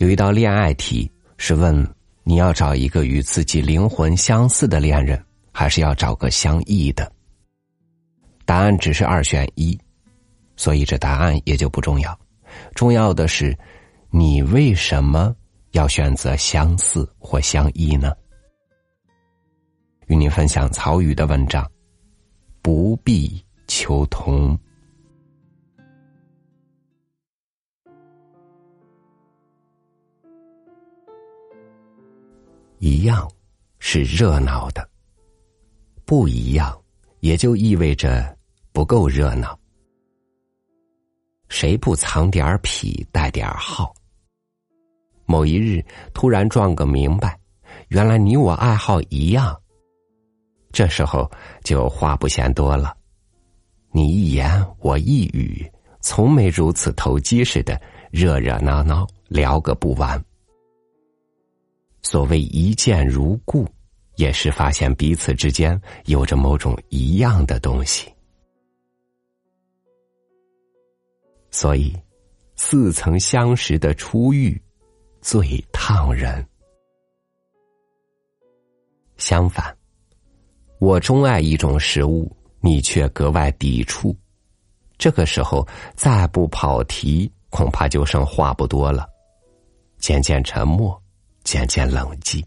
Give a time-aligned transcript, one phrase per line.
[0.00, 1.86] 有一道恋爱题是问
[2.24, 7.12] 你要找一个与自己灵魂相似的恋人，还是要找个相异的？
[8.46, 9.78] 答案只是二选一，
[10.56, 12.18] 所以这答案也就不重要。
[12.74, 13.54] 重要的是，
[14.08, 15.36] 你为什么
[15.72, 18.14] 要选择相似或相异呢？
[20.06, 21.70] 与您分享曹禺的文章，
[22.62, 24.58] 不必求同。
[32.80, 33.30] 一样
[33.78, 34.88] 是热闹的，
[36.06, 36.74] 不一样
[37.20, 38.34] 也就意味着
[38.72, 39.58] 不够热闹。
[41.50, 43.92] 谁不藏点痞，带点好？
[45.26, 47.38] 某一日突然撞个明白，
[47.88, 49.54] 原来你我爱好一样。
[50.72, 51.30] 这时候
[51.62, 52.96] 就话不嫌多了，
[53.92, 57.78] 你一言我一语，从没如此投机似的
[58.10, 60.18] 热热闹闹聊个不完。
[62.02, 63.66] 所谓一见如故，
[64.16, 68.12] 也是发现彼此之间有着某种一样的东西。
[71.50, 71.94] 所以，
[72.56, 74.60] 似曾相识的初遇，
[75.20, 76.46] 最烫人。
[79.16, 79.76] 相反，
[80.78, 84.16] 我钟爱一种食物，你却格外抵触。
[84.96, 89.08] 这个时候再不跑题，恐怕就剩话不多了。
[89.98, 90.99] 渐渐沉默。
[91.50, 92.44] 渐渐冷寂，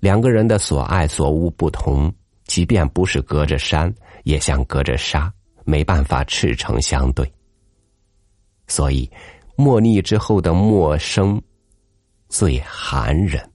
[0.00, 2.10] 两个人的所爱所恶不同，
[2.46, 5.30] 即便不是隔着山，也像隔着沙，
[5.66, 7.30] 没办法赤诚相对。
[8.66, 9.06] 所以，
[9.56, 11.38] 莫逆之后的陌生，
[12.30, 13.46] 最寒人。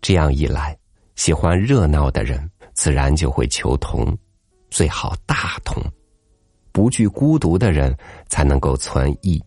[0.00, 0.76] 这样一来，
[1.14, 4.18] 喜欢热闹的人，自然就会求同，
[4.68, 5.80] 最好大同；
[6.72, 9.40] 不惧孤独的人，才能够存异。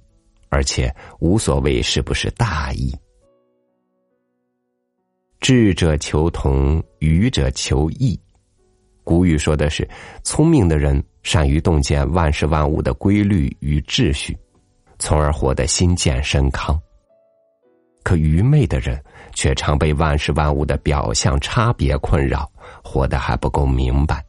[0.50, 2.95] 而且无所谓是不是大义，
[5.39, 8.20] 智者求同，愚者求异。
[9.04, 9.88] 古语说的是，
[10.23, 14.38] 聪明的人善于洞见万事万物的规律与秩序，
[14.99, 16.80] 从而活得心健身康。
[18.04, 19.02] 可愚昧的人
[19.33, 22.50] 却常被万事万物的表象差别困扰，
[22.83, 24.23] 活得还不够明白。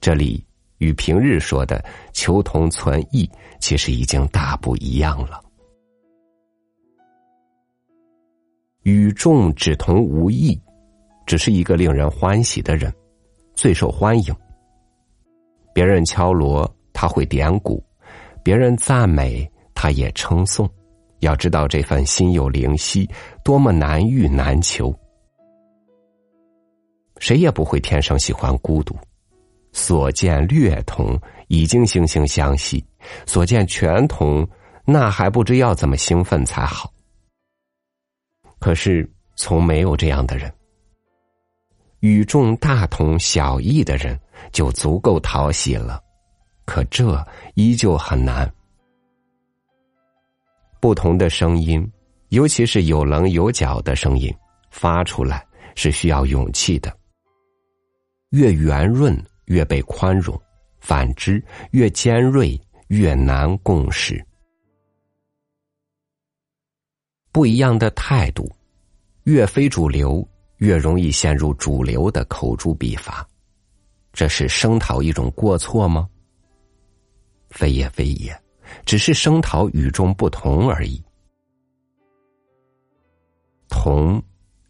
[0.00, 0.44] 这里。
[0.82, 1.80] 与平日说的
[2.12, 5.40] 求同存异，其实已经大不一样了。
[8.82, 10.60] 与众只同无异，
[11.24, 12.92] 只是一个令人欢喜的人，
[13.54, 14.34] 最受欢迎。
[15.72, 17.80] 别人敲锣，他会点鼓；
[18.42, 20.68] 别人赞美，他也称颂。
[21.20, 23.08] 要知道这份心有灵犀，
[23.44, 24.92] 多么难遇难求。
[27.18, 28.96] 谁也不会天生喜欢孤独。
[29.72, 31.18] 所见略同，
[31.48, 32.84] 已经惺惺相惜；
[33.26, 34.46] 所见全同，
[34.84, 36.92] 那还不知要怎么兴奋才好。
[38.58, 40.52] 可是，从没有这样的人。
[42.00, 44.18] 与众大同小异的人，
[44.52, 46.02] 就足够讨喜了。
[46.64, 48.52] 可这依旧很难。
[50.80, 51.90] 不同的声音，
[52.28, 54.32] 尤其是有棱有角的声音，
[54.70, 56.92] 发出来是需要勇气的。
[58.30, 59.16] 越圆润。
[59.52, 60.40] 越被宽容，
[60.80, 61.42] 反之
[61.72, 62.58] 越尖锐，
[62.88, 64.24] 越难共识。
[67.30, 68.50] 不一样的态度，
[69.24, 70.26] 越非主流，
[70.56, 73.28] 越容易陷入主流的口诛笔伐。
[74.14, 76.08] 这是声讨一种过错吗？
[77.50, 78.34] 非也非也，
[78.86, 81.02] 只是声讨与众不同而已。
[83.68, 84.22] 同，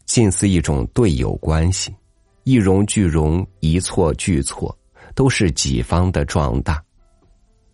[0.05, 1.95] 近似一种队友关系。
[2.43, 4.77] 一荣俱荣，一错俱错，
[5.15, 6.75] 都是己方的壮大；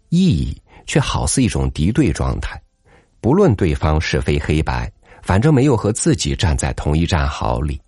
[0.09, 2.61] 意义却好似一种敌对状态，
[3.19, 4.91] 不论对方是非黑白，
[5.23, 7.81] 反正没有和自己站在同一战壕里。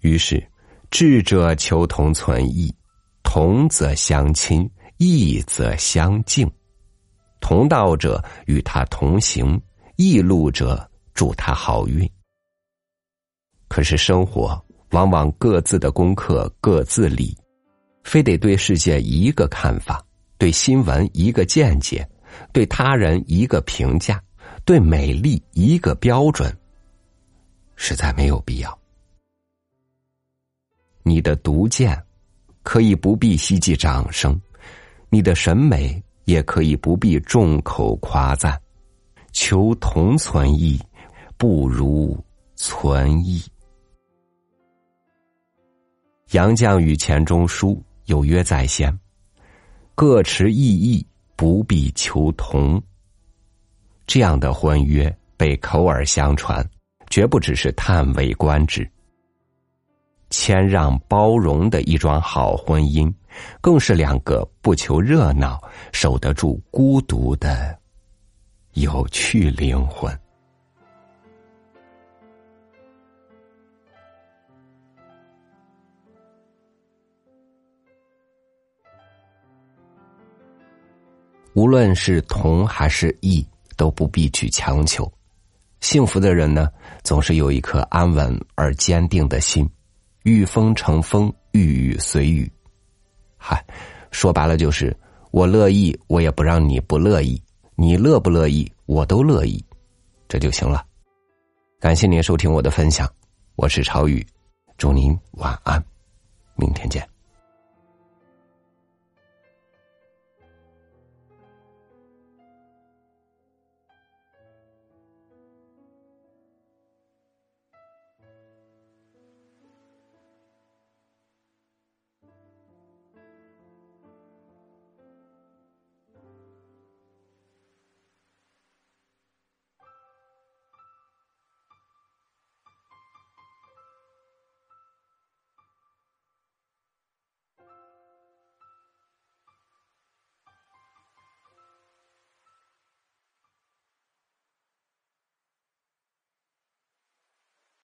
[0.00, 0.44] 于是，
[0.90, 2.74] 智者求同存异，
[3.22, 6.50] 同则相亲，异则相敬。
[7.40, 9.60] 同道者与他同行，
[9.94, 12.08] 异路者祝他好运。
[13.68, 14.60] 可是生活。
[14.90, 17.36] 往往各自的功课各自理，
[18.04, 20.04] 非得对世界一个看法，
[20.38, 22.08] 对新闻一个见解，
[22.52, 24.22] 对他人一个评价，
[24.64, 26.56] 对美丽一个标准，
[27.76, 28.78] 实在没有必要。
[31.02, 32.02] 你的独见
[32.62, 34.38] 可以不必希冀掌声，
[35.10, 38.58] 你的审美也可以不必众口夸赞，
[39.32, 40.80] 求同存异，
[41.36, 42.16] 不如
[42.56, 43.42] 存异。
[46.32, 48.96] 杨绛与钱钟书有约在先，
[49.94, 52.82] 各持异议，不必求同。
[54.06, 56.62] 这样的婚约被口耳相传，
[57.08, 58.86] 绝不只是叹为观止。
[60.28, 63.10] 谦让包容的一桩好婚姻，
[63.62, 65.58] 更是两个不求热闹、
[65.92, 67.74] 守得住孤独的
[68.74, 70.14] 有趣灵魂。
[81.58, 83.44] 无论是同还是异。
[83.76, 85.08] 都不必去强求，
[85.80, 86.68] 幸福的人呢，
[87.04, 89.70] 总是有一颗安稳而坚定的心，
[90.24, 92.50] 遇风成风，遇雨随雨。
[93.36, 93.64] 嗨，
[94.10, 94.94] 说白了就是
[95.30, 97.40] 我乐意，我也不让你不乐意，
[97.76, 99.64] 你乐不乐意，我都乐意，
[100.26, 100.84] 这就行了。
[101.78, 103.08] 感谢您收听我的分享，
[103.54, 104.26] 我是朝宇，
[104.76, 105.80] 祝您晚安，
[106.56, 107.17] 明天见。